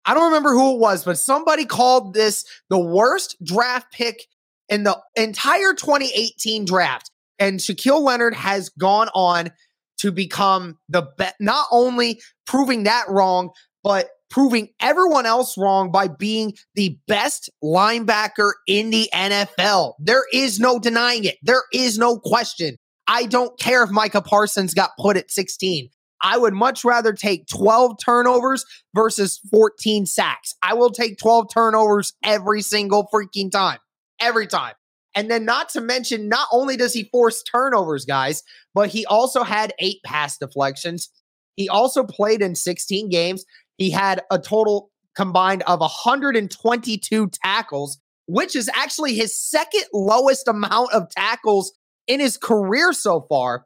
I 0.06 0.13
don't 0.13 0.25
remember 0.25 0.51
who 0.51 0.75
it 0.75 0.80
was, 0.80 1.04
but 1.04 1.18
somebody 1.18 1.65
called 1.65 2.13
this 2.13 2.46
the 2.70 2.80
worst 2.80 3.36
draft 3.44 3.92
pick 3.92 4.25
in 4.70 4.84
the 4.84 5.00
entire 5.15 5.74
2018 5.74 6.65
draft. 6.65 7.10
And 7.39 7.60
Shaquille 7.60 8.01
Leonard 8.01 8.36
has 8.36 8.70
gone 8.70 9.10
on 9.13 9.51
to 10.00 10.12
become 10.12 10.77
the 10.89 11.04
best, 11.18 11.36
not 11.39 11.65
only 11.72 12.22
proving 12.46 12.84
that 12.84 13.06
wrong, 13.10 13.50
but 13.84 14.10
proving 14.30 14.70
everyone 14.80 15.25
else 15.25 15.58
wrong 15.58 15.92
by 15.92 16.08
being 16.08 16.54
the 16.75 16.98
best 17.08 17.50
linebacker 17.63 18.54
in 18.68 18.89
the 18.89 19.10
NFL. 19.13 19.94
There 20.00 20.25
is 20.34 20.60
no 20.60 20.80
denying 20.80 21.25
it. 21.25 21.38
There 21.42 21.63
is 21.74 21.98
no 21.98 22.20
question. 22.20 22.75
I 23.08 23.26
don't 23.26 23.58
care 23.60 23.84
if 23.84 23.92
Micah 23.92 24.22
Parsons 24.22 24.74
got 24.74 24.92
put 25.00 25.18
at 25.18 25.32
16. 25.32 25.90
I 26.22 26.38
would 26.38 26.54
much 26.54 26.84
rather 26.84 27.14
take 27.14 27.48
12 27.48 27.98
turnovers 28.04 28.66
versus 28.96 29.40
14 29.52 30.06
sacks. 30.06 30.56
I 30.64 30.74
will 30.74 30.90
take 30.90 31.18
12 31.20 31.54
turnovers 31.54 32.14
every 32.24 32.62
single 32.62 33.08
freaking 33.14 33.52
time. 33.52 33.80
Every 34.20 34.48
time. 34.48 34.74
And 35.14 35.32
then, 35.32 35.46
not 35.46 35.70
to 35.70 35.82
mention, 35.82 36.28
not 36.28 36.48
only 36.52 36.76
does 36.76 36.94
he 36.94 37.06
force 37.06 37.42
turnovers, 37.42 38.06
guys, 38.06 38.44
but 38.74 38.90
he 38.90 39.06
also 39.06 39.44
had 39.44 39.74
eight 39.80 40.00
pass 40.04 40.38
deflections. 40.38 41.10
He 41.56 41.70
also 41.70 42.04
played 42.04 42.42
in 42.42 42.56
16 42.56 43.10
games. 43.10 43.46
He 43.78 43.92
had 43.92 44.22
a 44.30 44.40
total 44.40 44.92
combined 45.16 45.64
of 45.64 45.80
122 45.80 47.30
tackles, 47.44 47.98
which 48.28 48.56
is 48.56 48.70
actually 48.74 49.16
his 49.16 49.40
second 49.40 49.86
lowest 49.94 50.48
amount 50.50 50.92
of 50.92 51.10
tackles 51.10 51.72
in 52.08 52.20
his 52.20 52.38
career 52.38 52.94
so 52.94 53.26
far. 53.30 53.66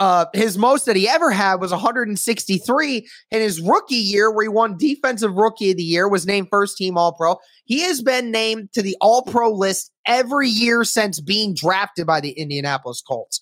Uh, 0.00 0.26
his 0.32 0.56
most 0.56 0.86
that 0.86 0.94
he 0.94 1.08
ever 1.08 1.32
had 1.32 1.56
was 1.56 1.72
163 1.72 3.08
in 3.32 3.40
his 3.40 3.60
rookie 3.60 3.96
year, 3.96 4.30
where 4.30 4.44
he 4.44 4.48
won 4.48 4.76
Defensive 4.76 5.34
Rookie 5.34 5.72
of 5.72 5.76
the 5.76 5.82
Year, 5.82 6.08
was 6.08 6.24
named 6.24 6.46
first 6.50 6.76
team 6.76 6.96
All 6.96 7.12
Pro. 7.12 7.36
He 7.64 7.80
has 7.80 8.00
been 8.00 8.30
named 8.30 8.72
to 8.74 8.82
the 8.82 8.96
All 9.00 9.22
Pro 9.22 9.50
list 9.50 9.90
every 10.06 10.48
year 10.48 10.84
since 10.84 11.20
being 11.20 11.52
drafted 11.52 12.06
by 12.06 12.20
the 12.20 12.30
Indianapolis 12.30 13.02
Colts. 13.02 13.40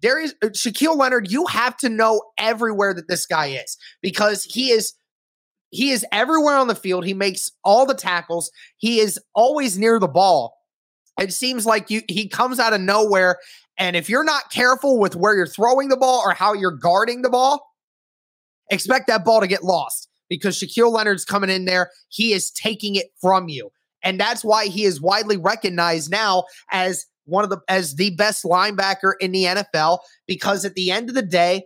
There 0.00 0.18
is 0.18 0.34
uh, 0.42 0.46
Shaquille 0.46 0.96
Leonard. 0.96 1.30
You 1.30 1.44
have 1.46 1.76
to 1.78 1.90
know 1.90 2.22
everywhere 2.38 2.94
that 2.94 3.08
this 3.08 3.26
guy 3.26 3.48
is 3.48 3.76
because 4.00 4.44
he 4.44 4.70
is 4.70 4.94
he 5.70 5.90
is 5.90 6.04
everywhere 6.10 6.56
on 6.56 6.66
the 6.66 6.74
field. 6.74 7.04
He 7.04 7.14
makes 7.14 7.52
all 7.62 7.86
the 7.86 7.94
tackles. 7.94 8.50
He 8.78 8.98
is 8.98 9.20
always 9.34 9.78
near 9.78 10.00
the 10.00 10.08
ball. 10.08 10.56
It 11.18 11.32
seems 11.32 11.66
like 11.66 11.90
you 11.90 12.02
he 12.08 12.28
comes 12.28 12.58
out 12.58 12.72
of 12.72 12.80
nowhere 12.80 13.38
and 13.80 13.96
if 13.96 14.10
you're 14.10 14.24
not 14.24 14.50
careful 14.50 14.98
with 14.98 15.16
where 15.16 15.34
you're 15.34 15.46
throwing 15.46 15.88
the 15.88 15.96
ball 15.96 16.22
or 16.22 16.34
how 16.34 16.52
you're 16.52 16.70
guarding 16.70 17.22
the 17.22 17.30
ball, 17.30 17.66
expect 18.70 19.06
that 19.06 19.24
ball 19.24 19.40
to 19.40 19.46
get 19.46 19.64
lost 19.64 20.08
because 20.28 20.58
Shaquille 20.58 20.92
Leonard's 20.92 21.24
coming 21.24 21.48
in 21.48 21.64
there. 21.64 21.90
He 22.10 22.34
is 22.34 22.50
taking 22.50 22.96
it 22.96 23.06
from 23.22 23.48
you. 23.48 23.70
And 24.02 24.20
that's 24.20 24.44
why 24.44 24.66
he 24.66 24.84
is 24.84 25.00
widely 25.00 25.38
recognized 25.38 26.10
now 26.10 26.44
as 26.70 27.06
one 27.24 27.42
of 27.42 27.48
the 27.48 27.58
as 27.68 27.94
the 27.94 28.10
best 28.16 28.44
linebacker 28.44 29.12
in 29.18 29.32
the 29.32 29.44
NFL 29.44 30.00
because 30.26 30.66
at 30.66 30.74
the 30.74 30.90
end 30.90 31.08
of 31.08 31.14
the 31.14 31.22
day, 31.22 31.64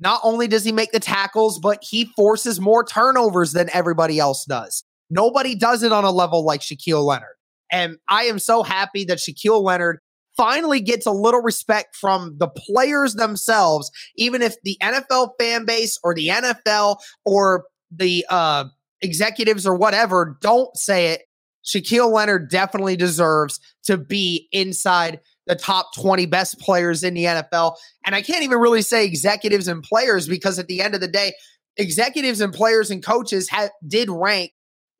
not 0.00 0.20
only 0.24 0.48
does 0.48 0.64
he 0.64 0.72
make 0.72 0.90
the 0.90 1.00
tackles, 1.00 1.60
but 1.60 1.78
he 1.80 2.06
forces 2.16 2.60
more 2.60 2.84
turnovers 2.84 3.52
than 3.52 3.70
everybody 3.72 4.18
else 4.18 4.44
does. 4.44 4.82
Nobody 5.10 5.54
does 5.54 5.84
it 5.84 5.92
on 5.92 6.02
a 6.02 6.10
level 6.10 6.44
like 6.44 6.60
Shaquille 6.60 7.04
Leonard. 7.04 7.36
And 7.72 7.96
I 8.08 8.24
am 8.24 8.38
so 8.38 8.62
happy 8.62 9.04
that 9.06 9.18
Shaquille 9.18 9.62
Leonard 9.62 9.98
finally 10.36 10.80
gets 10.80 11.06
a 11.06 11.10
little 11.10 11.40
respect 11.40 11.96
from 11.96 12.36
the 12.38 12.48
players 12.48 13.14
themselves, 13.14 13.90
even 14.16 14.42
if 14.42 14.54
the 14.62 14.76
NFL 14.82 15.30
fan 15.40 15.64
base 15.64 15.98
or 16.04 16.14
the 16.14 16.28
NFL 16.28 16.98
or 17.24 17.64
the 17.90 18.24
uh, 18.30 18.64
executives 19.00 19.66
or 19.66 19.74
whatever 19.74 20.38
don't 20.40 20.76
say 20.76 21.08
it. 21.08 21.22
Shaquille 21.64 22.12
Leonard 22.12 22.50
definitely 22.50 22.96
deserves 22.96 23.60
to 23.84 23.96
be 23.96 24.48
inside 24.52 25.20
the 25.46 25.54
top 25.54 25.94
20 25.94 26.26
best 26.26 26.58
players 26.58 27.02
in 27.02 27.14
the 27.14 27.24
NFL. 27.24 27.76
And 28.04 28.14
I 28.14 28.22
can't 28.22 28.42
even 28.42 28.58
really 28.58 28.82
say 28.82 29.04
executives 29.04 29.68
and 29.68 29.82
players 29.82 30.28
because 30.28 30.58
at 30.58 30.66
the 30.66 30.80
end 30.80 30.94
of 30.94 31.00
the 31.00 31.08
day, 31.08 31.32
executives 31.76 32.40
and 32.40 32.52
players 32.52 32.90
and 32.90 33.04
coaches 33.04 33.48
ha- 33.48 33.70
did 33.86 34.10
rank 34.10 34.52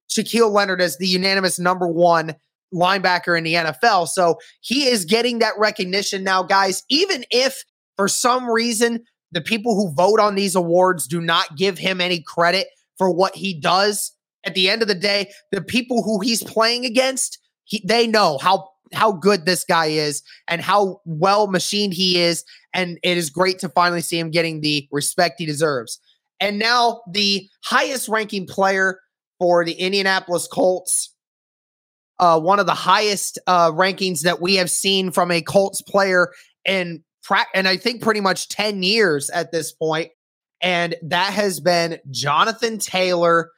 Shaquille 0.09 0.50
Leonard 0.50 0.81
as 0.81 0.99
the 0.99 1.07
unanimous 1.07 1.59
number 1.59 1.88
one 1.88 2.35
linebacker 2.73 3.37
in 3.37 3.45
the 3.45 3.55
NFL. 3.55 4.09
So 4.09 4.38
he 4.61 4.87
is 4.87 5.05
getting 5.05 5.38
that 5.41 5.55
recognition 5.59 6.25
now, 6.25 6.43
guys. 6.43 6.83
Even 6.88 7.25
if 7.31 7.64
for 7.97 8.09
some 8.09 8.49
reason 8.49 9.05
the 9.31 9.41
people 9.41 9.75
who 9.75 9.95
vote 9.95 10.21
on 10.21 10.35
these 10.35 10.55
awards 10.55 11.07
do 11.07 11.21
not 11.21 11.57
give 11.57 11.79
him 11.79 12.00
any 12.00 12.23
credit 12.26 12.69
for 12.99 13.11
what 13.11 13.35
he 13.35 13.59
does, 13.59 14.12
at 14.45 14.55
the 14.55 14.69
end 14.69 14.83
of 14.83 14.88
the 14.88 14.95
day, 14.95 15.31
the 15.50 15.62
people 15.62 16.02
who 16.02 16.21
he's 16.21 16.43
playing 16.43 16.85
against, 16.85 17.38
he, 17.64 17.83
they 17.87 18.07
know 18.07 18.38
how 18.38 18.69
how 18.93 19.12
good 19.12 19.47
this 19.47 19.64
guy 19.64 19.87
is 19.87 20.23
and 20.49 20.61
how 20.61 21.00
well 21.07 21.47
machined 21.47 21.95
he 21.95 22.21
is. 22.21 22.45
And 22.75 22.99
it 23.02 23.17
is 23.17 23.31
great 23.31 23.59
to 23.61 23.71
finally 23.71 24.02
see 24.02 24.19
him 24.19 24.31
getting 24.31 24.61
the 24.61 24.87
respect 24.93 25.37
he 25.38 25.47
deserves. 25.47 25.99
And 26.41 26.59
now 26.59 27.00
the 27.11 27.49
highest 27.64 28.09
ranking 28.09 28.47
player 28.47 29.00
for 29.38 29.64
the 29.64 29.73
Indianapolis 29.73 30.47
Colts 30.47 31.12
uh, 32.23 32.38
one 32.38 32.61
of 32.61 32.67
the 32.67 32.73
highest 32.73 33.41
uh, 33.49 33.73
rankings 33.73 34.21
that 34.21 34.41
we 34.41 34.55
have 34.55 34.71
seen 34.71 35.11
from 35.11 35.33
a 35.33 35.43
Colts 35.43 35.83
player 35.83 36.33
in 36.64 37.02
and 37.52 37.67
I 37.67 37.76
think 37.76 38.00
pretty 38.00 38.21
much 38.21 38.49
10 38.49 38.83
years 38.83 39.29
at 39.31 39.50
this 39.50 39.73
point. 39.73 40.11
And 40.61 40.95
that 41.02 41.33
has 41.33 41.59
been 41.61 41.99
Jonathan 42.11 42.79
Taylor, 42.79 43.50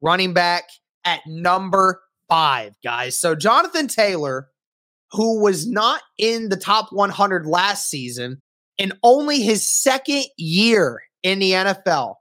running 0.00 0.34
back 0.34 0.64
at 1.04 1.20
number 1.26 2.00
five, 2.28 2.74
guys. 2.82 3.16
So 3.18 3.36
Jonathan 3.36 3.86
Taylor, 3.86 4.48
who 5.12 5.40
was 5.40 5.68
not 5.68 6.00
in 6.18 6.48
the 6.48 6.56
top 6.56 6.88
100 6.90 7.46
last 7.46 7.88
season, 7.88 8.40
in 8.78 8.92
only 9.02 9.42
his 9.42 9.68
second 9.68 10.24
year 10.36 11.02
in 11.22 11.38
the 11.38 11.52
NFL, 11.52 12.14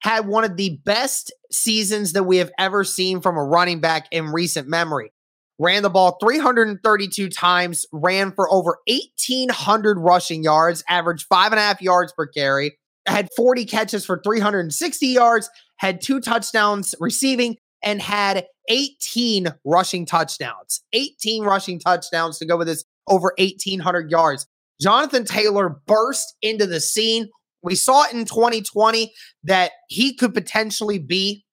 had 0.00 0.26
one 0.26 0.44
of 0.44 0.56
the 0.56 0.80
best 0.84 1.32
seasons 1.52 2.14
that 2.14 2.24
we 2.24 2.38
have 2.38 2.50
ever 2.58 2.82
seen 2.82 3.20
from 3.20 3.36
a 3.36 3.44
running 3.44 3.80
back 3.80 4.08
in 4.10 4.32
recent 4.32 4.68
memory. 4.68 5.12
Ran 5.58 5.82
the 5.82 5.90
ball 5.90 6.18
332 6.20 7.28
times, 7.30 7.86
ran 7.90 8.32
for 8.32 8.52
over 8.52 8.78
1,800 8.86 9.98
rushing 9.98 10.42
yards, 10.42 10.84
averaged 10.88 11.26
five 11.28 11.52
and 11.52 11.58
a 11.58 11.62
half 11.62 11.80
yards 11.80 12.12
per 12.12 12.26
carry, 12.26 12.76
had 13.06 13.28
40 13.36 13.64
catches 13.64 14.04
for 14.04 14.20
360 14.22 15.06
yards, 15.06 15.48
had 15.76 16.00
two 16.00 16.20
touchdowns 16.20 16.94
receiving, 17.00 17.56
and 17.82 18.02
had 18.02 18.46
18 18.68 19.48
rushing 19.64 20.04
touchdowns. 20.04 20.82
18 20.92 21.44
rushing 21.44 21.78
touchdowns 21.78 22.38
to 22.38 22.46
go 22.46 22.56
with 22.56 22.68
his 22.68 22.84
over 23.06 23.32
1,800 23.38 24.10
yards. 24.10 24.46
Jonathan 24.80 25.24
Taylor 25.24 25.80
burst 25.86 26.34
into 26.42 26.66
the 26.66 26.80
scene. 26.80 27.30
We 27.62 27.74
saw 27.74 28.04
it 28.04 28.12
in 28.12 28.24
2020 28.24 29.12
that 29.44 29.72
he 29.88 30.14
could 30.14 30.34
potentially 30.34 30.98
be 30.98 31.44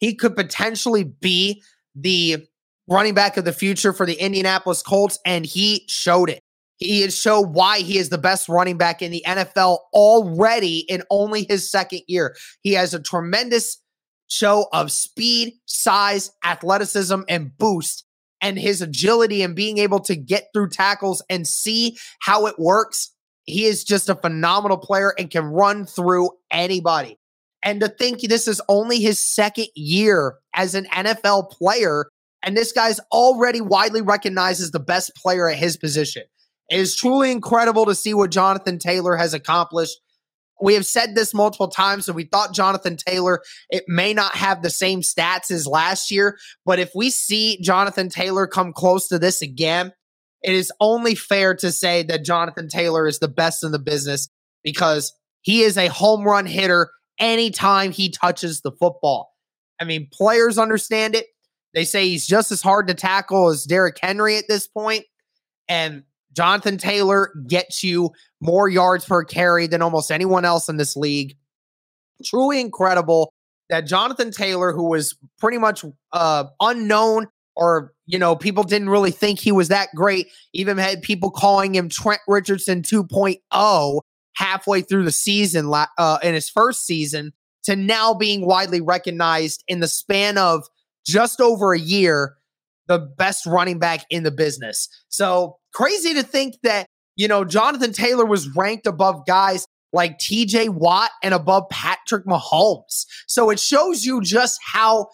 he 0.00 0.14
could 0.14 0.36
potentially 0.36 1.02
be 1.02 1.62
the 1.94 2.46
running 2.88 3.14
back 3.14 3.36
of 3.36 3.44
the 3.44 3.52
future 3.52 3.92
for 3.92 4.06
the 4.06 4.14
Indianapolis 4.14 4.82
Colts, 4.82 5.18
and 5.24 5.44
he 5.44 5.84
showed 5.88 6.30
it. 6.30 6.40
He 6.76 7.02
has 7.02 7.18
showed 7.18 7.48
why 7.54 7.80
he 7.80 7.98
is 7.98 8.08
the 8.08 8.18
best 8.18 8.48
running 8.48 8.78
back 8.78 9.02
in 9.02 9.10
the 9.10 9.24
NFL 9.26 9.78
already 9.92 10.78
in 10.78 11.02
only 11.10 11.44
his 11.44 11.70
second 11.70 12.02
year. 12.06 12.36
He 12.62 12.72
has 12.74 12.94
a 12.94 13.02
tremendous 13.02 13.82
show 14.28 14.68
of 14.72 14.92
speed, 14.92 15.54
size, 15.66 16.30
athleticism, 16.44 17.20
and 17.28 17.56
boost. 17.58 18.04
And 18.40 18.56
his 18.56 18.80
agility 18.80 19.42
and 19.42 19.56
being 19.56 19.78
able 19.78 19.98
to 20.00 20.14
get 20.14 20.50
through 20.54 20.68
tackles 20.68 21.20
and 21.28 21.44
see 21.44 21.98
how 22.20 22.46
it 22.46 22.56
works. 22.56 23.12
He 23.42 23.64
is 23.64 23.82
just 23.82 24.08
a 24.08 24.14
phenomenal 24.14 24.76
player 24.76 25.12
and 25.18 25.28
can 25.28 25.46
run 25.46 25.86
through 25.86 26.30
anybody. 26.48 27.18
And 27.64 27.80
to 27.80 27.88
think 27.88 28.20
this 28.20 28.46
is 28.46 28.60
only 28.68 29.00
his 29.00 29.18
second 29.18 29.66
year 29.74 30.36
as 30.54 30.76
an 30.76 30.84
NFL 30.86 31.50
player, 31.50 32.10
and 32.42 32.56
this 32.56 32.72
guy's 32.72 33.00
already 33.12 33.60
widely 33.60 34.02
recognized 34.02 34.60
as 34.60 34.70
the 34.70 34.80
best 34.80 35.12
player 35.16 35.48
at 35.48 35.58
his 35.58 35.76
position. 35.76 36.22
It 36.70 36.80
is 36.80 36.94
truly 36.94 37.32
incredible 37.32 37.86
to 37.86 37.94
see 37.94 38.14
what 38.14 38.30
Jonathan 38.30 38.78
Taylor 38.78 39.16
has 39.16 39.34
accomplished 39.34 39.98
we 40.60 40.74
have 40.74 40.86
said 40.86 41.14
this 41.14 41.34
multiple 41.34 41.68
times, 41.68 42.06
so 42.06 42.12
we 42.12 42.24
thought 42.24 42.52
Jonathan 42.52 42.96
Taylor, 42.96 43.42
it 43.70 43.84
may 43.86 44.12
not 44.12 44.34
have 44.34 44.62
the 44.62 44.70
same 44.70 45.02
stats 45.02 45.50
as 45.50 45.66
last 45.66 46.10
year, 46.10 46.38
but 46.64 46.78
if 46.78 46.90
we 46.94 47.10
see 47.10 47.60
Jonathan 47.62 48.08
Taylor 48.08 48.46
come 48.46 48.72
close 48.72 49.08
to 49.08 49.18
this 49.18 49.42
again, 49.42 49.92
it 50.42 50.54
is 50.54 50.72
only 50.80 51.14
fair 51.14 51.54
to 51.56 51.72
say 51.72 52.02
that 52.04 52.24
Jonathan 52.24 52.68
Taylor 52.68 53.06
is 53.06 53.18
the 53.18 53.28
best 53.28 53.64
in 53.64 53.72
the 53.72 53.78
business 53.78 54.28
because 54.62 55.12
he 55.42 55.62
is 55.62 55.76
a 55.76 55.88
home 55.88 56.24
run 56.24 56.46
hitter 56.46 56.90
anytime 57.18 57.90
he 57.90 58.10
touches 58.10 58.60
the 58.60 58.72
football. 58.72 59.32
I 59.80 59.84
mean, 59.84 60.08
players 60.12 60.58
understand 60.58 61.14
it. 61.14 61.26
They 61.74 61.84
say 61.84 62.08
he's 62.08 62.26
just 62.26 62.50
as 62.50 62.62
hard 62.62 62.88
to 62.88 62.94
tackle 62.94 63.48
as 63.48 63.64
Derrick 63.64 63.98
Henry 64.00 64.36
at 64.36 64.48
this 64.48 64.66
point, 64.66 65.04
And 65.68 66.04
Jonathan 66.34 66.78
Taylor 66.78 67.32
gets 67.46 67.82
you 67.82 68.10
more 68.40 68.68
yards 68.68 69.04
per 69.04 69.24
carry 69.24 69.66
than 69.66 69.82
almost 69.82 70.10
anyone 70.10 70.44
else 70.44 70.68
in 70.68 70.76
this 70.76 70.96
league. 70.96 71.36
Truly 72.24 72.60
incredible 72.60 73.32
that 73.70 73.86
Jonathan 73.86 74.30
Taylor, 74.30 74.72
who 74.72 74.88
was 74.88 75.16
pretty 75.38 75.58
much 75.58 75.84
uh, 76.12 76.44
unknown 76.60 77.26
or, 77.56 77.92
you 78.06 78.18
know, 78.18 78.36
people 78.36 78.62
didn't 78.62 78.88
really 78.88 79.10
think 79.10 79.40
he 79.40 79.52
was 79.52 79.68
that 79.68 79.88
great, 79.94 80.28
even 80.52 80.78
had 80.78 81.02
people 81.02 81.30
calling 81.30 81.74
him 81.74 81.88
Trent 81.88 82.20
Richardson 82.28 82.82
2.0 82.82 84.00
halfway 84.34 84.80
through 84.80 85.04
the 85.04 85.12
season 85.12 85.72
uh, 85.74 86.18
in 86.22 86.34
his 86.34 86.48
first 86.48 86.86
season 86.86 87.32
to 87.64 87.74
now 87.74 88.14
being 88.14 88.46
widely 88.46 88.80
recognized 88.80 89.64
in 89.66 89.80
the 89.80 89.88
span 89.88 90.38
of 90.38 90.68
just 91.08 91.40
over 91.40 91.72
a 91.72 91.78
year 91.78 92.36
the 92.86 92.98
best 92.98 93.46
running 93.46 93.78
back 93.78 94.04
in 94.10 94.22
the 94.22 94.30
business. 94.30 94.88
So 95.08 95.56
crazy 95.72 96.14
to 96.14 96.22
think 96.22 96.56
that, 96.62 96.86
you 97.16 97.26
know, 97.26 97.44
Jonathan 97.44 97.92
Taylor 97.92 98.24
was 98.24 98.54
ranked 98.54 98.86
above 98.86 99.26
guys 99.26 99.66
like 99.92 100.18
TJ 100.18 100.68
Watt 100.68 101.10
and 101.22 101.32
above 101.32 101.64
Patrick 101.70 102.26
Mahomes. 102.26 103.06
So 103.26 103.50
it 103.50 103.58
shows 103.58 104.04
you 104.04 104.20
just 104.20 104.60
how 104.62 105.08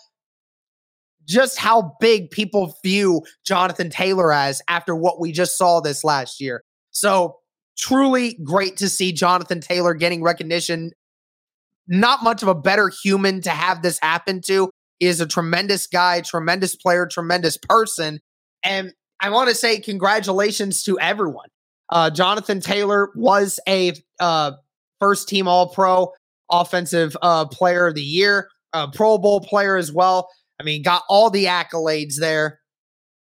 just 1.27 1.59
how 1.59 1.97
big 2.01 2.31
people 2.31 2.77
view 2.83 3.23
Jonathan 3.47 3.89
Taylor 3.89 4.33
as 4.33 4.61
after 4.69 4.95
what 4.95 5.19
we 5.19 5.33
just 5.33 5.57
saw 5.57 5.81
this 5.81 6.05
last 6.05 6.41
year. 6.41 6.63
So 6.91 7.37
truly 7.79 8.35
great 8.45 8.77
to 8.79 8.91
see 8.91 9.11
Jonathan 9.11 9.61
Taylor 9.61 9.95
getting 9.95 10.23
recognition. 10.23 10.91
Not 11.89 12.23
much 12.23 12.43
of 12.43 12.49
a 12.49 12.55
better 12.55 12.91
human 13.03 13.41
to 13.43 13.51
have 13.51 13.81
this 13.81 13.99
happen 14.03 14.43
to 14.43 14.71
is 15.01 15.21
a 15.21 15.27
tremendous 15.27 15.87
guy, 15.87 16.21
tremendous 16.21 16.77
player, 16.77 17.07
tremendous 17.07 17.57
person. 17.57 18.21
And 18.63 18.93
I 19.21 19.31
want 19.31 19.49
to 19.49 19.55
say 19.55 19.81
congratulations 19.81 20.83
to 20.85 20.99
everyone. 20.99 21.49
Uh, 21.91 22.11
Jonathan 22.11 22.61
Taylor 22.61 23.11
was 23.15 23.61
a 23.69 23.93
uh, 24.21 24.53
first 25.01 25.29
team 25.29 25.49
All 25.49 25.69
Pro 25.69 26.13
offensive 26.51 27.17
uh, 27.23 27.47
player 27.47 27.87
of 27.87 27.95
the 27.95 28.03
year, 28.03 28.49
a 28.73 28.89
Pro 28.89 29.19
Bowl 29.19 29.41
player 29.41 29.77
as 29.77 29.93
well. 29.93 30.29
I 30.61 30.65
mean, 30.65 30.83
got 30.83 31.03
all 31.09 31.31
the 31.31 31.47
accolades 31.47 32.17
there. 32.19 32.61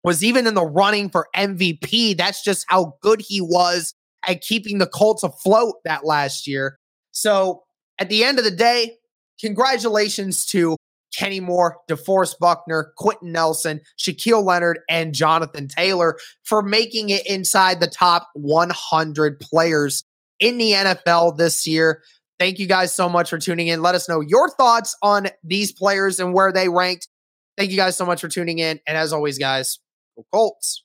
Was 0.05 0.23
even 0.23 0.47
in 0.47 0.55
the 0.55 0.65
running 0.65 1.11
for 1.11 1.29
MVP. 1.37 2.17
That's 2.17 2.43
just 2.43 2.65
how 2.69 2.95
good 3.03 3.21
he 3.21 3.41
was 3.41 3.95
at 4.27 4.41
keeping 4.41 4.79
the 4.79 4.87
Colts 4.87 5.23
afloat 5.23 5.75
that 5.85 6.05
last 6.05 6.47
year. 6.47 6.79
So 7.11 7.65
at 7.99 8.09
the 8.09 8.23
end 8.23 8.39
of 8.39 8.45
the 8.45 8.51
day, 8.53 8.97
congratulations 9.41 10.47
to 10.47 10.77
Kenny 11.17 11.41
Moore, 11.41 11.79
DeForest 11.89 12.39
Buckner, 12.39 12.93
Quenton 12.97 13.33
Nelson, 13.33 13.81
Shaquille 13.99 14.45
Leonard, 14.45 14.81
and 14.89 15.15
Jonathan 15.15 15.69
Taylor 15.69 16.19
for 16.45 16.63
making 16.63 17.11
it 17.11 17.27
inside 17.27 17.81
the 17.81 17.87
top 17.87 18.29
100 18.35 19.41
players 19.41 20.05
in 20.41 20.59
the 20.59 20.73
NFL 20.73 21.37
this 21.37 21.67
year. 21.67 22.03
Thank 22.39 22.59
you 22.59 22.67
guys 22.67 22.95
so 22.95 23.09
much 23.09 23.31
for 23.31 23.39
tuning 23.39 23.67
in. 23.67 23.83
Let 23.83 23.95
us 23.95 24.09
know 24.09 24.21
your 24.21 24.49
thoughts 24.51 24.97
on 25.03 25.29
these 25.43 25.73
players 25.73 26.21
and 26.21 26.33
where 26.33 26.53
they 26.53 26.69
ranked. 26.69 27.09
Thank 27.57 27.73
you 27.73 27.77
guys 27.77 27.97
so 27.97 28.07
much 28.07 28.21
for 28.21 28.29
tuning 28.29 28.61
in. 28.61 28.79
And 28.87 28.97
as 28.97 29.13
always, 29.13 29.39
guys, 29.39 29.81
go 30.17 30.25
Colts. 30.33 30.85